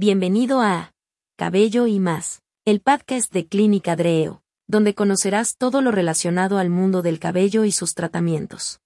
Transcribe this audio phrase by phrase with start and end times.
[0.00, 0.94] Bienvenido a
[1.36, 7.02] Cabello y más, el podcast de Clínica Dreo, donde conocerás todo lo relacionado al mundo
[7.02, 8.78] del cabello y sus tratamientos.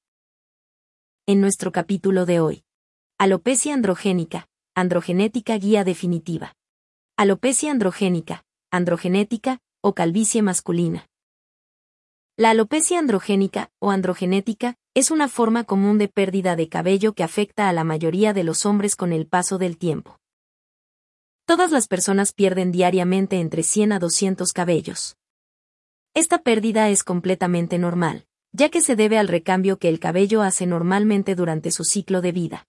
[1.26, 2.64] En nuestro capítulo de hoy,
[3.18, 6.54] alopecia androgénica, androgenética guía definitiva.
[7.18, 11.08] Alopecia androgénica, androgenética o calvicie masculina.
[12.38, 17.68] La alopecia androgénica o androgenética es una forma común de pérdida de cabello que afecta
[17.68, 20.21] a la mayoría de los hombres con el paso del tiempo.
[21.52, 25.18] Todas las personas pierden diariamente entre 100 a 200 cabellos.
[26.14, 30.64] Esta pérdida es completamente normal, ya que se debe al recambio que el cabello hace
[30.64, 32.66] normalmente durante su ciclo de vida.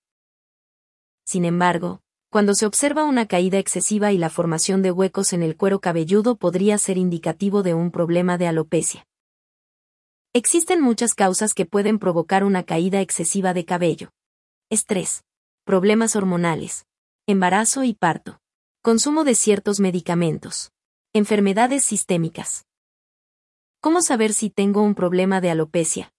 [1.26, 5.56] Sin embargo, cuando se observa una caída excesiva y la formación de huecos en el
[5.56, 9.08] cuero cabelludo podría ser indicativo de un problema de alopecia.
[10.34, 14.10] Existen muchas causas que pueden provocar una caída excesiva de cabello.
[14.70, 15.24] Estrés,
[15.64, 16.86] problemas hormonales,
[17.28, 18.42] embarazo y parto,
[18.84, 20.74] consumo de ciertos medicamentos,
[21.14, 22.66] enfermedades sistémicas.
[23.80, 26.14] ¿Cómo saber si tengo un problema de alopecia?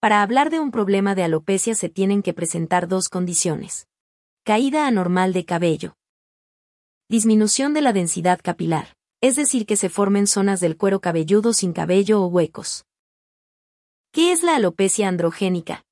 [0.00, 3.86] Para hablar de un problema de alopecia se tienen que presentar dos condiciones.
[4.42, 5.96] Caída anormal de cabello.
[7.08, 11.72] Disminución de la densidad capilar, es decir, que se formen zonas del cuero cabelludo sin
[11.72, 12.84] cabello o huecos.
[14.10, 15.84] ¿Qué es la alopecia androgénica?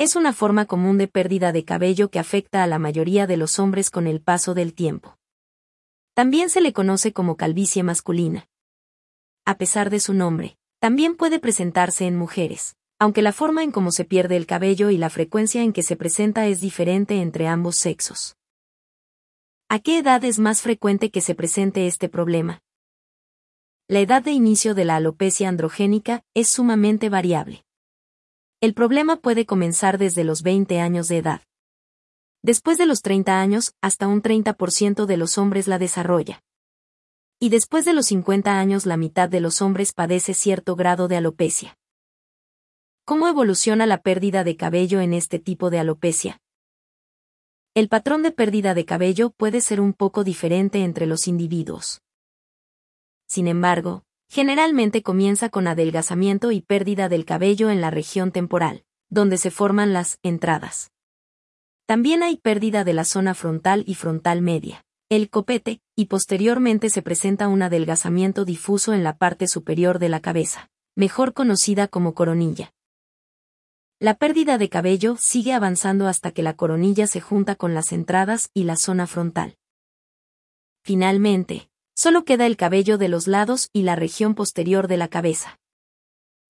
[0.00, 3.58] Es una forma común de pérdida de cabello que afecta a la mayoría de los
[3.58, 5.18] hombres con el paso del tiempo.
[6.14, 8.48] También se le conoce como calvicie masculina.
[9.44, 13.92] A pesar de su nombre, también puede presentarse en mujeres, aunque la forma en cómo
[13.92, 17.76] se pierde el cabello y la frecuencia en que se presenta es diferente entre ambos
[17.76, 18.38] sexos.
[19.68, 22.62] ¿A qué edad es más frecuente que se presente este problema?
[23.86, 27.64] la edad de inicio de la alopecia androgénica es sumamente variable.
[28.60, 31.40] El problema puede comenzar desde los 20 años de edad.
[32.42, 36.42] Después de los 30 años, hasta un 30% de los hombres la desarrolla.
[37.38, 41.16] Y después de los 50 años la mitad de los hombres padece cierto grado de
[41.16, 41.78] alopecia.
[43.06, 46.38] ¿Cómo evoluciona la pérdida de cabello en este tipo de alopecia?
[47.74, 52.02] El patrón de pérdida de cabello puede ser un poco diferente entre los individuos
[53.30, 59.36] sin embargo, generalmente comienza con adelgazamiento y pérdida del cabello en la región temporal, donde
[59.38, 60.92] se forman las entradas.
[61.84, 67.02] También hay pérdida de la zona frontal y frontal media, el copete, y posteriormente se
[67.02, 72.72] presenta un adelgazamiento difuso en la parte superior de la cabeza, mejor conocida como coronilla.
[73.98, 78.48] La pérdida de cabello sigue avanzando hasta que la coronilla se junta con las entradas
[78.54, 79.56] y la zona frontal.
[80.84, 81.69] Finalmente,
[82.00, 85.60] solo queda el cabello de los lados y la región posterior de la cabeza.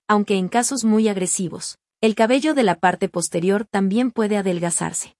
[0.07, 5.17] Aunque en casos muy agresivos, el cabello de la parte posterior también puede adelgazarse.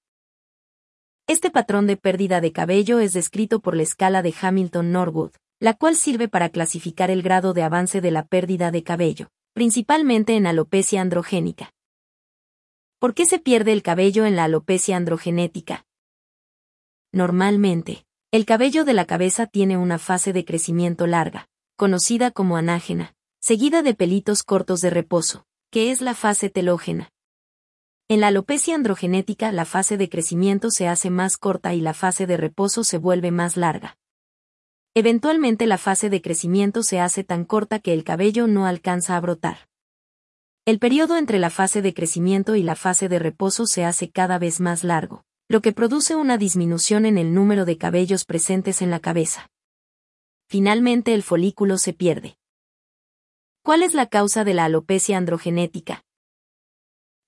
[1.28, 5.98] Este patrón de pérdida de cabello es descrito por la escala de Hamilton-Norwood, la cual
[5.98, 11.02] sirve para clasificar el grado de avance de la pérdida de cabello, principalmente en alopecia
[11.02, 11.74] androgénica.
[13.00, 15.86] ¿Por qué se pierde el cabello en la alopecia androgenética?
[17.12, 23.14] Normalmente, el cabello de la cabeza tiene una fase de crecimiento larga, conocida como anágena,
[23.42, 27.12] seguida de pelitos cortos de reposo, que es la fase telógena.
[28.08, 32.26] En la alopecia androgenética la fase de crecimiento se hace más corta y la fase
[32.26, 33.98] de reposo se vuelve más larga.
[34.94, 39.20] Eventualmente la fase de crecimiento se hace tan corta que el cabello no alcanza a
[39.20, 39.68] brotar.
[40.66, 44.40] El periodo entre la fase de crecimiento y la fase de reposo se hace cada
[44.40, 48.90] vez más largo lo que produce una disminución en el número de cabellos presentes en
[48.90, 49.52] la cabeza.
[50.48, 52.38] Finalmente el folículo se pierde.
[53.62, 56.06] ¿Cuál es la causa de la alopecia androgenética?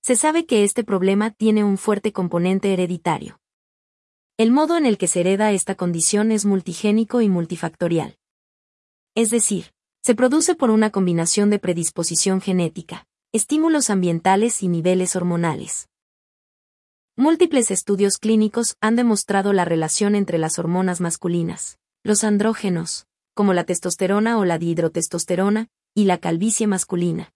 [0.02, 3.42] Se sabe que este problema tiene un fuerte componente hereditario.
[4.38, 8.18] El modo en el que se hereda esta condición es multigénico y multifactorial.
[9.16, 15.90] Es decir, se produce por una combinación de predisposición genética, estímulos ambientales y niveles hormonales.
[17.16, 23.06] Múltiples estudios clínicos han demostrado la relación entre las hormonas masculinas, los andrógenos,
[23.36, 27.31] como la testosterona o la dihidrotestosterona, y la calvicie masculina.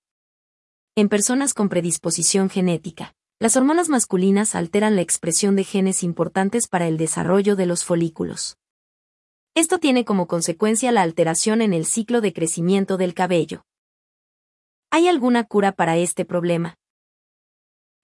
[0.95, 6.87] En personas con predisposición genética, las hormonas masculinas alteran la expresión de genes importantes para
[6.87, 8.57] el desarrollo de los folículos.
[9.53, 13.63] Esto tiene como consecuencia la alteración en el ciclo de crecimiento del cabello.
[14.89, 16.77] ¿Hay alguna cura para este problema?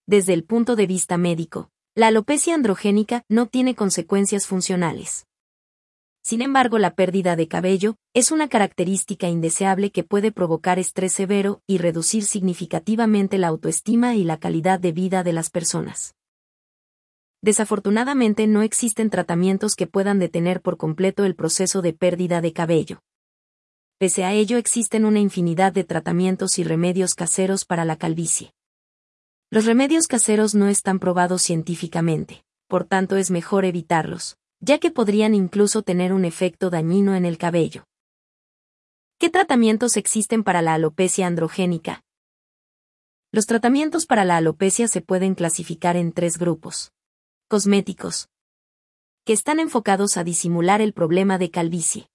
[0.06, 5.26] Desde el punto de vista médico, la alopecia androgénica no tiene consecuencias funcionales.
[6.22, 11.62] Sin embargo, la pérdida de cabello es una característica indeseable que puede provocar estrés severo
[11.66, 16.14] y reducir significativamente la autoestima y la calidad de vida de las personas.
[17.40, 23.00] Desafortunadamente no existen tratamientos que puedan detener por completo el proceso de pérdida de cabello.
[23.98, 28.52] Pese a ello existen una infinidad de tratamientos y remedios caseros para la calvicie.
[29.54, 35.32] Los remedios caseros no están probados científicamente, por tanto es mejor evitarlos, ya que podrían
[35.32, 37.84] incluso tener un efecto dañino en el cabello.
[39.16, 42.02] ¿Qué tratamientos existen para la alopecia androgénica?
[43.30, 46.90] Los tratamientos para la alopecia se pueden clasificar en tres grupos.
[47.46, 48.28] Cosméticos,
[49.24, 52.10] que están enfocados a disimular el problema de calvicie.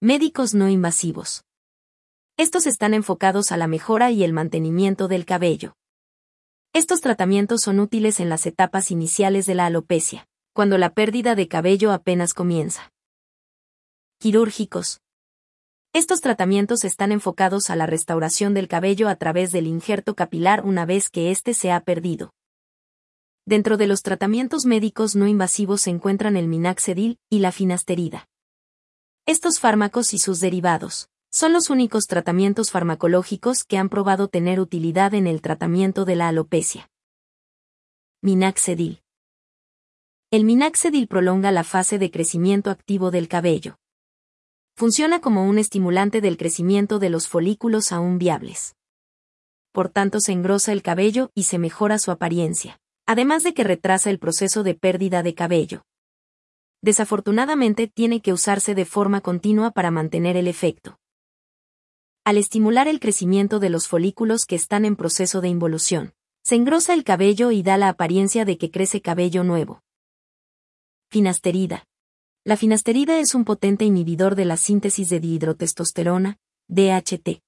[0.00, 1.44] Médicos no invasivos.
[2.36, 5.77] Estos están enfocados a la mejora y el mantenimiento del cabello.
[6.74, 11.48] Estos tratamientos son útiles en las etapas iniciales de la alopecia, cuando la pérdida de
[11.48, 12.92] cabello apenas comienza.
[14.18, 15.00] Quirúrgicos.
[15.94, 20.84] Estos tratamientos están enfocados a la restauración del cabello a través del injerto capilar una
[20.84, 22.34] vez que éste se ha perdido.
[23.46, 28.28] Dentro de los tratamientos médicos no invasivos se encuentran el minaxedil y la finasterida.
[29.24, 35.14] Estos fármacos y sus derivados son los únicos tratamientos farmacológicos que han probado tener utilidad
[35.14, 36.90] en el tratamiento de la alopecia.
[38.22, 39.02] Minaxedil.
[40.32, 43.78] El minaxedil prolonga la fase de crecimiento activo del cabello.
[44.74, 48.74] Funciona como un estimulante del crecimiento de los folículos aún viables.
[49.70, 54.10] Por tanto se engrosa el cabello y se mejora su apariencia, además de que retrasa
[54.10, 55.84] el proceso de pérdida de cabello.
[56.82, 60.97] Desafortunadamente tiene que usarse de forma continua para mantener el efecto
[62.28, 66.12] al estimular el crecimiento de los folículos que están en proceso de involución.
[66.44, 69.82] Se engrosa el cabello y da la apariencia de que crece cabello nuevo.
[71.08, 71.86] Finasterida.
[72.44, 76.36] La finasterida es un potente inhibidor de la síntesis de dihidrotestosterona,
[76.68, 77.40] DHT.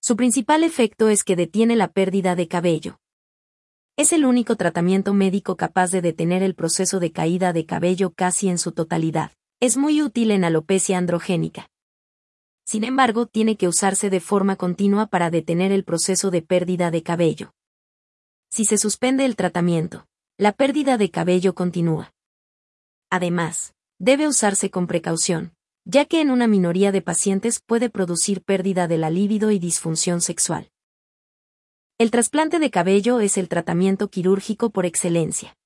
[0.00, 2.98] Su principal efecto es que detiene la pérdida de cabello.
[3.98, 8.48] Es el único tratamiento médico capaz de detener el proceso de caída de cabello casi
[8.48, 9.32] en su totalidad.
[9.60, 11.68] Es muy útil en alopecia androgénica
[12.64, 17.02] sin embargo tiene que usarse de forma continua para detener el proceso de pérdida de
[17.02, 17.54] cabello.
[18.50, 20.06] Si se suspende el tratamiento,
[20.36, 22.12] la pérdida de cabello continúa.
[23.10, 25.54] Además, debe usarse con precaución,
[25.84, 30.20] ya que en una minoría de pacientes puede producir pérdida de la libido y disfunción
[30.20, 30.70] sexual.
[31.98, 35.56] El trasplante de cabello es el tratamiento quirúrgico por excelencia.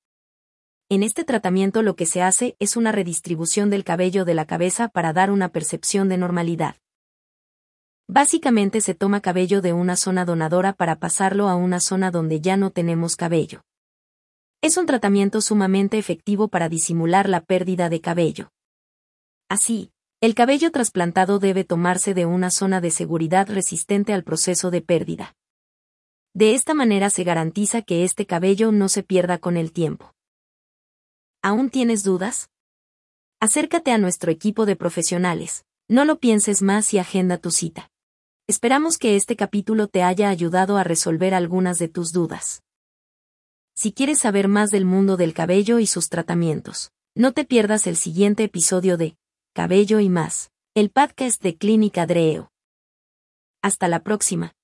[0.89, 4.87] En este tratamiento lo que se hace es una redistribución del cabello de la cabeza
[4.87, 6.75] para dar una percepción de normalidad.
[8.09, 12.55] Básicamente se toma cabello de una zona donadora para pasarlo a una zona donde ya
[12.55, 13.63] no tenemos cabello.
[14.61, 18.49] Es un tratamiento sumamente efectivo para disimular la pérdida de cabello.
[19.49, 24.81] Así, el cabello trasplantado debe tomarse de una zona de seguridad resistente al proceso de
[24.81, 25.35] pérdida.
[26.33, 30.13] De esta manera se garantiza que este cabello no se pierda con el tiempo.
[31.41, 32.49] ¿Aún tienes dudas?
[33.41, 37.91] Acércate a nuestro equipo de profesionales, no lo pienses más y agenda tu cita.
[38.49, 42.63] Esperamos que este capítulo te haya ayudado a resolver algunas de tus dudas.
[43.75, 47.97] Si quieres saber más del mundo del cabello y sus tratamientos, no te pierdas el
[47.97, 49.17] siguiente episodio de
[49.53, 52.49] Cabello y más, el podcast de Clínica Dreo.
[53.61, 54.56] Hasta la próxima.